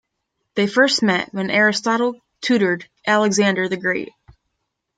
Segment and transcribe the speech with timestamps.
[0.55, 4.09] They first met when Aristotle tutored Alexander the Great.